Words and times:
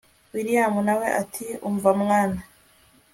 william 0.33 0.73
nawe 0.87 1.07
ati 1.21 1.45
umva 1.67 1.91
mwana 2.01 2.41